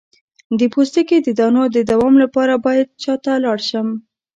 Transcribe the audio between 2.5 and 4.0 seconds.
باید چا ته لاړ شم؟